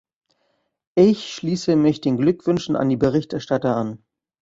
[0.97, 4.03] Ich schließe mich den Glückwünschen an die Berichterstatter an.